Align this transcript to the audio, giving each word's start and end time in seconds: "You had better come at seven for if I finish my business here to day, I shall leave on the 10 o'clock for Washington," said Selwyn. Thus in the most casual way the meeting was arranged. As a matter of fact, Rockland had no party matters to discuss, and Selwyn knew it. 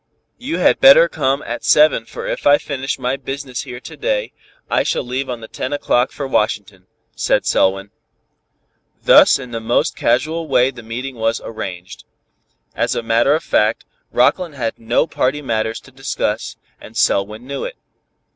"You 0.39 0.57
had 0.57 0.79
better 0.79 1.07
come 1.07 1.43
at 1.43 1.63
seven 1.63 2.05
for 2.05 2.25
if 2.25 2.47
I 2.47 2.57
finish 2.57 2.97
my 2.97 3.17
business 3.17 3.65
here 3.65 3.79
to 3.81 3.95
day, 3.95 4.33
I 4.67 4.81
shall 4.81 5.03
leave 5.03 5.29
on 5.29 5.41
the 5.41 5.47
10 5.47 5.73
o'clock 5.73 6.11
for 6.11 6.25
Washington," 6.25 6.87
said 7.15 7.45
Selwyn. 7.45 7.91
Thus 9.03 9.37
in 9.37 9.51
the 9.51 9.59
most 9.59 9.95
casual 9.95 10.47
way 10.47 10.71
the 10.71 10.81
meeting 10.81 11.17
was 11.17 11.39
arranged. 11.43 12.05
As 12.73 12.95
a 12.95 13.03
matter 13.03 13.35
of 13.35 13.43
fact, 13.43 13.85
Rockland 14.11 14.55
had 14.55 14.79
no 14.79 15.05
party 15.05 15.39
matters 15.43 15.79
to 15.81 15.91
discuss, 15.91 16.57
and 16.79 16.97
Selwyn 16.97 17.45
knew 17.45 17.63
it. 17.63 17.77